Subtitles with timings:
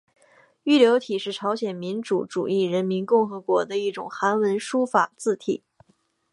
[0.63, 5.61] 玉流体是朝鲜民主主义人民共和国的一种韩文书法字体。